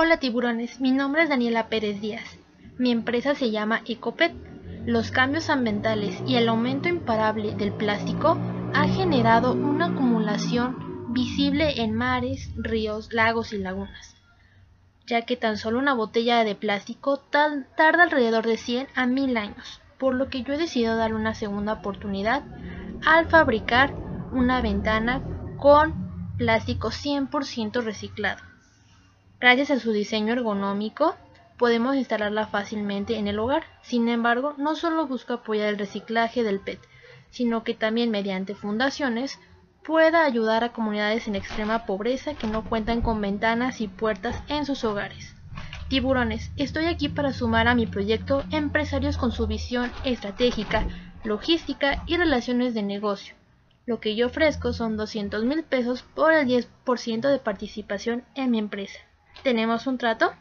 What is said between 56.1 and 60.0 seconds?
el 10% de participación en mi empresa. ¿Tenemos un